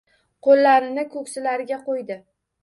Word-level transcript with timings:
Qo‘llarini 0.45 1.03
ko‘ksilariga 1.17 1.79
qo‘ydi. 1.91 2.19